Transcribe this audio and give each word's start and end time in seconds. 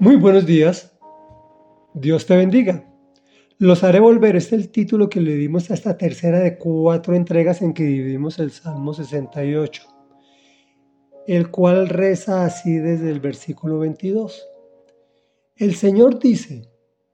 Muy 0.00 0.16
buenos 0.16 0.46
días. 0.46 0.98
Dios 1.92 2.24
te 2.24 2.34
bendiga. 2.34 2.90
Los 3.58 3.84
haré 3.84 4.00
volver 4.00 4.34
es 4.34 4.50
el 4.50 4.70
título 4.70 5.10
que 5.10 5.20
le 5.20 5.34
dimos 5.34 5.70
a 5.70 5.74
esta 5.74 5.98
tercera 5.98 6.38
de 6.38 6.56
cuatro 6.56 7.14
entregas 7.14 7.60
en 7.60 7.74
que 7.74 7.82
dividimos 7.82 8.38
el 8.38 8.50
Salmo 8.50 8.94
68, 8.94 9.82
el 11.26 11.50
cual 11.50 11.90
reza 11.90 12.46
así 12.46 12.78
desde 12.78 13.10
el 13.10 13.20
versículo 13.20 13.78
22. 13.80 14.42
El 15.56 15.74
Señor 15.74 16.18
dice, 16.18 16.70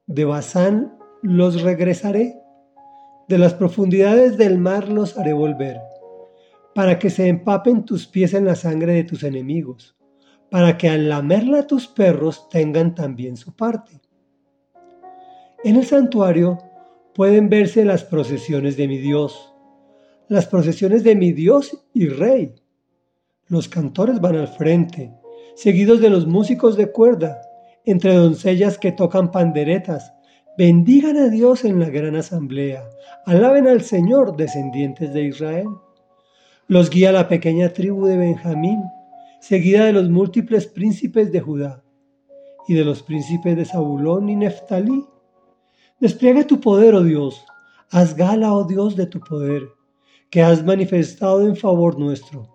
de 0.06 0.24
Bazán 0.24 0.96
los 1.22 1.62
regresaré, 1.62 2.38
de 3.26 3.38
las 3.38 3.54
profundidades 3.54 4.36
del 4.36 4.58
mar 4.58 4.88
los 4.90 5.18
haré 5.18 5.32
volver, 5.32 5.80
para 6.72 7.00
que 7.00 7.10
se 7.10 7.26
empapen 7.26 7.84
tus 7.84 8.06
pies 8.06 8.32
en 8.32 8.44
la 8.44 8.54
sangre 8.54 8.92
de 8.92 9.02
tus 9.02 9.24
enemigos 9.24 9.96
para 10.50 10.78
que 10.78 10.88
al 10.88 11.08
lamerla 11.08 11.66
tus 11.66 11.88
perros 11.88 12.48
tengan 12.48 12.94
también 12.94 13.36
su 13.36 13.54
parte. 13.54 14.00
En 15.64 15.76
el 15.76 15.86
santuario 15.86 16.58
pueden 17.14 17.48
verse 17.48 17.84
las 17.84 18.04
procesiones 18.04 18.76
de 18.76 18.88
mi 18.88 18.98
Dios, 18.98 19.52
las 20.28 20.46
procesiones 20.46 21.02
de 21.02 21.16
mi 21.16 21.32
Dios 21.32 21.84
y 21.94 22.08
Rey. 22.08 22.54
Los 23.48 23.68
cantores 23.68 24.20
van 24.20 24.36
al 24.36 24.48
frente, 24.48 25.12
seguidos 25.54 26.00
de 26.00 26.10
los 26.10 26.26
músicos 26.26 26.76
de 26.76 26.92
cuerda, 26.92 27.40
entre 27.84 28.14
doncellas 28.14 28.78
que 28.78 28.92
tocan 28.92 29.30
panderetas. 29.30 30.12
Bendigan 30.58 31.16
a 31.16 31.28
Dios 31.28 31.64
en 31.64 31.80
la 31.80 31.88
gran 31.88 32.16
asamblea, 32.16 32.88
alaben 33.24 33.66
al 33.66 33.82
Señor, 33.82 34.36
descendientes 34.36 35.12
de 35.14 35.22
Israel. 35.22 35.68
Los 36.66 36.90
guía 36.90 37.12
la 37.12 37.28
pequeña 37.28 37.72
tribu 37.72 38.06
de 38.06 38.16
Benjamín, 38.16 38.82
seguida 39.40 39.84
de 39.86 39.92
los 39.92 40.08
múltiples 40.08 40.66
príncipes 40.66 41.30
de 41.32 41.40
Judá 41.40 41.82
y 42.68 42.74
de 42.74 42.84
los 42.84 43.02
príncipes 43.02 43.56
de 43.56 43.64
Zabulón 43.64 44.28
y 44.28 44.36
Neftalí. 44.36 45.04
Despliega 46.00 46.46
tu 46.46 46.60
poder, 46.60 46.94
oh 46.94 47.02
Dios, 47.02 47.44
haz 47.90 48.16
gala, 48.16 48.52
oh 48.52 48.64
Dios, 48.64 48.96
de 48.96 49.06
tu 49.06 49.20
poder, 49.20 49.62
que 50.30 50.42
has 50.42 50.64
manifestado 50.64 51.46
en 51.46 51.56
favor 51.56 51.98
nuestro. 51.98 52.52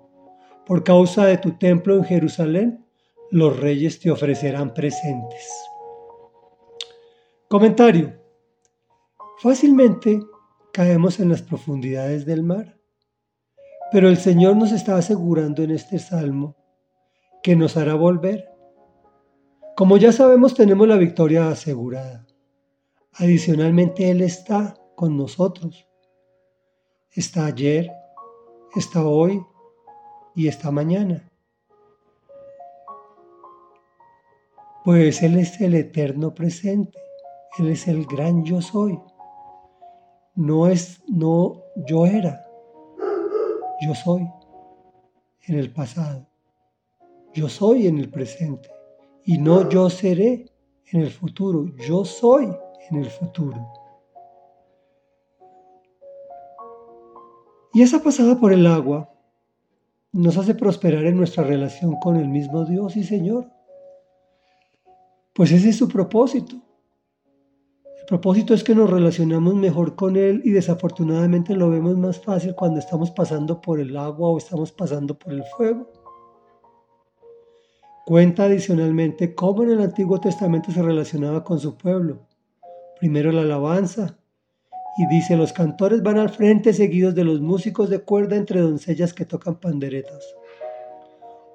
Por 0.66 0.84
causa 0.84 1.26
de 1.26 1.38
tu 1.38 1.58
templo 1.58 1.96
en 1.96 2.04
Jerusalén, 2.04 2.86
los 3.32 3.60
reyes 3.60 4.00
te 4.00 4.12
ofrecerán 4.12 4.74
presentes. 4.74 5.50
Comentario. 7.48 8.14
Fácilmente 9.40 10.22
caemos 10.72 11.20
en 11.20 11.30
las 11.30 11.42
profundidades 11.42 12.26
del 12.26 12.44
mar, 12.44 12.78
pero 13.92 14.08
el 14.08 14.18
Señor 14.18 14.56
nos 14.56 14.72
está 14.72 14.96
asegurando 14.98 15.64
en 15.64 15.72
este 15.72 15.98
salmo 15.98 16.61
que 17.44 17.56
nos 17.56 17.78
hará 17.78 17.96
volver. 17.96 18.50
Como 19.76 19.98
ya 19.98 20.12
sabemos, 20.12 20.54
tenemos 20.54 20.88
la 20.88 20.98
victoria 20.98 21.50
asegurada. 21.50 22.28
Adicionalmente, 23.14 24.10
Él 24.10 24.22
está 24.22 24.76
con 24.96 25.18
nosotros. 25.18 25.88
Está 27.12 27.46
ayer, 27.48 27.92
está 28.76 29.06
hoy 29.06 29.44
y 30.36 30.48
está 30.48 30.72
mañana. 30.72 31.30
Pues 34.86 35.22
Él 35.24 35.38
es 35.38 35.60
el 35.62 35.76
eterno 35.76 36.34
presente. 36.34 36.98
Él 37.60 37.70
es 37.70 37.88
el 37.88 38.06
gran 38.06 38.46
yo 38.46 38.62
soy. 38.62 39.00
No 40.36 40.68
es, 40.68 41.04
no 41.08 41.64
yo 41.76 42.06
era. 42.06 42.46
Yo 43.82 43.94
soy 43.96 44.28
en 45.48 45.60
el 45.60 45.74
pasado. 45.74 46.31
Yo 47.34 47.48
soy 47.48 47.88
en 47.88 47.98
el 47.98 48.10
presente 48.10 48.70
y 49.26 49.38
no 49.38 49.70
yo 49.70 49.90
seré 49.90 50.52
en 50.92 51.02
el 51.02 51.12
futuro. 51.12 51.66
Yo 51.78 52.04
soy 52.04 52.52
en 52.90 52.98
el 52.98 53.10
futuro. 53.10 53.72
Y 57.74 57.82
esa 57.82 58.04
pasada 58.04 58.38
por 58.38 58.52
el 58.52 58.68
agua 58.68 59.10
nos 60.12 60.38
hace 60.38 60.56
prosperar 60.56 61.06
en 61.06 61.16
nuestra 61.16 61.44
relación 61.44 61.96
con 62.02 62.18
el 62.18 62.28
mismo 62.28 62.66
Dios 62.66 62.98
y 62.98 63.04
Señor. 63.06 63.50
Pues 65.34 65.54
ese 65.54 65.70
es 65.70 65.78
su 65.78 65.88
propósito. 65.88 66.58
El 67.98 68.06
propósito 68.08 68.54
es 68.54 68.66
que 68.66 68.76
nos 68.76 68.90
relacionamos 68.90 69.56
mejor 69.56 69.96
con 69.96 70.18
Él 70.18 70.42
y 70.44 70.52
desafortunadamente 70.52 71.56
lo 71.56 71.70
vemos 71.70 71.98
más 71.98 72.20
fácil 72.20 72.54
cuando 72.56 72.80
estamos 72.80 73.10
pasando 73.12 73.62
por 73.62 73.80
el 73.80 73.96
agua 73.96 74.32
o 74.32 74.38
estamos 74.38 74.74
pasando 74.74 75.18
por 75.18 75.32
el 75.32 75.46
fuego. 75.56 76.01
Cuenta 78.06 78.46
adicionalmente 78.46 79.36
cómo 79.36 79.62
en 79.62 79.72
el 79.72 79.82
Antiguo 79.82 80.20
Testamento 80.20 80.72
se 80.72 80.82
relacionaba 80.82 81.44
con 81.44 81.60
su 81.60 81.78
pueblo. 81.78 82.28
Primero 83.00 83.32
la 83.32 83.42
alabanza, 83.42 84.18
y 84.98 85.06
dice, 85.08 85.38
los 85.38 85.54
cantores 85.54 86.02
van 86.02 86.18
al 86.18 86.32
frente 86.32 86.74
seguidos 86.74 87.14
de 87.14 87.24
los 87.24 87.42
músicos 87.42 87.90
de 87.90 88.00
cuerda 88.00 88.36
entre 88.36 88.60
doncellas 88.60 89.14
que 89.14 89.26
tocan 89.26 89.60
panderetas. 89.60 90.36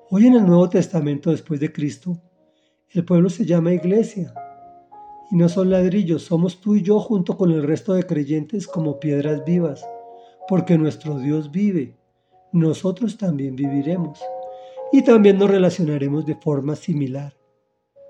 Hoy 0.09 0.29
en 0.29 0.35
el 0.35 0.47
Nuevo 0.47 0.69
Testamento 0.69 1.31
después 1.31 1.59
de 1.59 1.73
Cristo, 1.73 2.17
el 2.91 3.05
pueblo 3.05 3.29
se 3.29 3.45
llama 3.45 3.75
iglesia. 3.75 4.33
Y 5.33 5.37
no 5.37 5.49
son 5.49 5.71
ladrillos, 5.71 6.23
somos 6.23 6.61
tú 6.61 6.77
y 6.77 6.83
yo 6.83 7.01
junto 7.01 7.37
con 7.37 7.51
el 7.51 7.65
resto 7.65 7.95
de 7.95 8.05
creyentes 8.05 8.69
como 8.69 9.01
piedras 9.01 9.45
vivas, 9.45 9.85
porque 10.47 10.79
nuestro 10.79 11.19
Dios 11.19 11.51
vive, 11.51 11.97
nosotros 12.53 13.19
también 13.19 13.57
viviremos 13.57 14.21
y 14.93 15.03
también 15.03 15.39
nos 15.39 15.51
relacionaremos 15.51 16.27
de 16.27 16.35
forma 16.37 16.77
similar. 16.77 17.37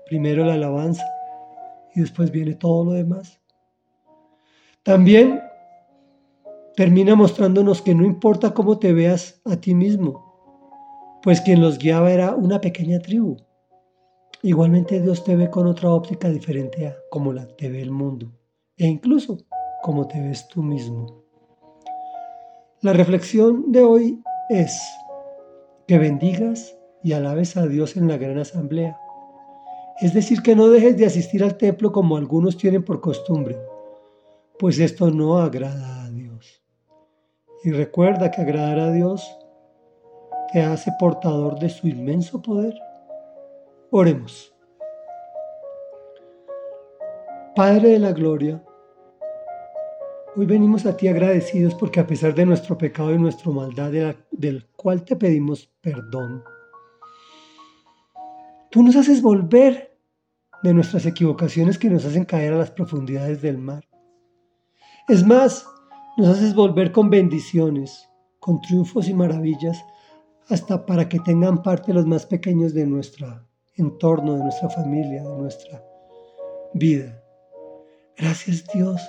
Primero 0.05 0.45
la 0.45 0.53
alabanza 0.53 1.05
y 1.95 2.01
después 2.01 2.31
viene 2.31 2.55
todo 2.55 2.85
lo 2.85 2.91
demás. 2.91 3.41
También 4.83 5.41
termina 6.75 7.15
mostrándonos 7.15 7.81
que 7.81 7.95
no 7.95 8.05
importa 8.05 8.53
cómo 8.53 8.79
te 8.79 8.93
veas 8.93 9.41
a 9.45 9.57
ti 9.57 9.73
mismo, 9.73 11.19
pues 11.23 11.41
quien 11.41 11.59
los 11.59 11.77
guiaba 11.77 12.11
era 12.11 12.35
una 12.35 12.61
pequeña 12.61 12.99
tribu. 12.99 13.37
Igualmente 14.43 15.01
Dios 15.01 15.23
te 15.23 15.35
ve 15.35 15.49
con 15.49 15.67
otra 15.67 15.89
óptica 15.91 16.29
diferente 16.29 16.87
a 16.87 16.95
como 17.09 17.33
la 17.33 17.47
te 17.47 17.69
ve 17.69 17.81
el 17.81 17.91
mundo 17.91 18.31
e 18.77 18.85
incluso 18.85 19.37
como 19.81 20.07
te 20.07 20.21
ves 20.21 20.47
tú 20.47 20.61
mismo. 20.61 21.23
La 22.81 22.93
reflexión 22.93 23.71
de 23.71 23.83
hoy 23.83 24.21
es 24.49 24.79
que 25.87 25.97
bendigas 25.97 26.77
y 27.01 27.13
alabes 27.13 27.55
a 27.55 27.65
Dios 27.65 27.95
en 27.95 28.07
la 28.07 28.17
gran 28.17 28.37
asamblea. 28.37 28.99
Es 30.01 30.13
decir, 30.13 30.41
que 30.41 30.55
no 30.55 30.67
dejes 30.67 30.97
de 30.97 31.05
asistir 31.05 31.43
al 31.43 31.57
templo 31.57 31.91
como 31.91 32.17
algunos 32.17 32.57
tienen 32.57 32.83
por 32.83 33.01
costumbre, 33.01 33.57
pues 34.59 34.79
esto 34.79 35.09
no 35.09 35.37
agrada 35.37 36.03
a 36.03 36.09
Dios. 36.09 36.61
Y 37.63 37.71
recuerda 37.71 38.29
que 38.29 38.41
agradar 38.41 38.79
a 38.79 38.91
Dios 38.91 39.37
te 40.51 40.61
hace 40.61 40.91
portador 40.99 41.57
de 41.59 41.69
su 41.69 41.87
inmenso 41.87 42.41
poder. 42.41 42.77
Oremos. 43.89 44.53
Padre 47.55 47.89
de 47.89 47.99
la 47.99 48.11
Gloria, 48.11 48.61
Hoy 50.39 50.45
venimos 50.45 50.85
a 50.85 50.95
ti 50.95 51.07
agradecidos 51.07 51.73
porque 51.73 51.99
a 51.99 52.05
pesar 52.05 52.35
de 52.35 52.45
nuestro 52.45 52.77
pecado 52.77 53.11
y 53.11 53.17
nuestra 53.17 53.51
maldad 53.51 53.91
del 54.29 54.67
cual 54.75 55.03
te 55.03 55.15
pedimos 55.15 55.73
perdón, 55.81 56.43
tú 58.69 58.83
nos 58.83 58.95
haces 58.95 59.23
volver 59.23 59.97
de 60.61 60.75
nuestras 60.75 61.07
equivocaciones 61.07 61.79
que 61.79 61.89
nos 61.89 62.05
hacen 62.05 62.23
caer 62.23 62.53
a 62.53 62.57
las 62.57 62.69
profundidades 62.69 63.41
del 63.41 63.57
mar. 63.57 63.83
Es 65.07 65.25
más, 65.25 65.65
nos 66.17 66.27
haces 66.27 66.53
volver 66.53 66.91
con 66.91 67.09
bendiciones, 67.09 68.07
con 68.39 68.61
triunfos 68.61 69.09
y 69.09 69.15
maravillas, 69.15 69.83
hasta 70.49 70.85
para 70.85 71.09
que 71.09 71.19
tengan 71.19 71.63
parte 71.63 71.95
los 71.95 72.05
más 72.05 72.27
pequeños 72.27 72.75
de 72.75 72.85
nuestro 72.85 73.43
entorno, 73.73 74.35
de 74.35 74.43
nuestra 74.43 74.69
familia, 74.69 75.23
de 75.23 75.35
nuestra 75.35 75.83
vida. 76.75 77.23
Gracias 78.15 78.65
Dios 78.71 79.01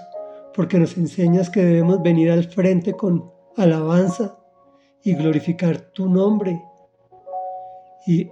porque 0.59 0.81
nos 0.81 0.97
enseñas 0.97 1.51
que 1.51 1.61
debemos 1.61 2.03
venir 2.03 2.33
al 2.33 2.43
frente 2.43 2.95
con 2.95 3.33
alabanza 3.57 4.41
y 5.05 5.15
glorificar 5.15 5.93
tu 5.93 6.09
nombre 6.09 6.61
y 8.09 8.29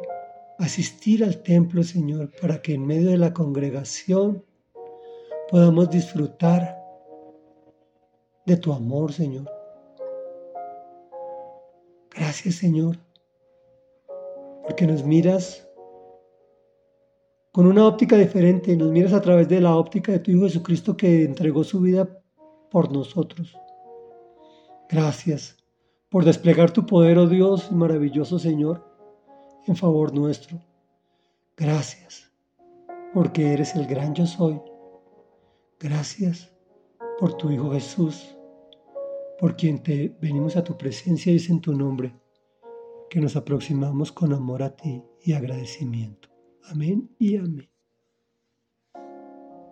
asistir 0.58 1.23
al 1.23 1.40
templo, 1.44 1.84
Señor, 1.84 2.32
para 2.40 2.61
que 2.61 2.75
en 2.75 2.84
medio 2.84 3.11
de 3.11 3.17
la 3.17 3.32
congregación 3.32 4.44
podamos 5.49 5.88
disfrutar 5.88 6.76
de 8.44 8.56
tu 8.56 8.72
amor, 8.72 9.12
Señor. 9.12 9.49
Gracias, 12.12 12.56
Señor, 12.56 12.99
porque 14.64 14.84
nos 14.84 15.05
miras 15.05 15.66
con 17.56 17.67
una 17.67 17.87
óptica 17.87 18.19
diferente, 18.19 18.76
nos 18.76 18.93
miras 18.93 19.14
a 19.14 19.23
través 19.23 19.49
de 19.49 19.62
la 19.62 19.76
óptica 19.76 20.12
de 20.12 20.19
tu 20.19 20.31
Hijo 20.31 20.43
Jesucristo 20.43 20.94
que 20.94 21.25
entregó 21.25 21.64
su 21.64 21.81
vida 21.81 22.06
por 22.70 22.93
nosotros. 22.93 23.56
Gracias 24.91 25.56
por 26.11 26.26
desplegar 26.26 26.70
tu 26.70 26.85
poder, 26.85 27.17
oh 27.17 27.26
Dios, 27.26 27.73
maravilloso 27.73 28.38
Señor, 28.38 28.85
en 29.67 29.75
favor 29.75 30.12
nuestro. 30.12 30.61
Gracias 31.56 32.31
porque 33.14 33.55
eres 33.55 33.75
el 33.75 33.87
gran 33.87 34.14
yo 34.14 34.26
soy. 34.26 34.61
Gracias 35.81 36.53
por 37.19 37.38
tu 37.38 37.50
Hijo 37.50 37.73
Jesús, 37.73 38.37
por 39.38 39.56
quien 39.56 39.82
te 39.82 40.14
venimos 40.20 40.58
a 40.58 40.62
tu 40.62 40.76
presencia 40.76 41.32
y 41.32 41.37
es 41.37 41.49
en 41.49 41.62
tu 41.62 41.73
nombre 41.73 42.14
que 43.08 43.19
nos 43.19 43.35
aproximamos 43.35 44.12
con 44.12 44.35
amor 44.35 44.62
a 44.62 44.76
ti 44.76 45.03
y 45.23 45.32
agradecimiento. 45.32 46.25
Amén 46.71 47.09
y 47.19 47.37
amén. 47.37 47.75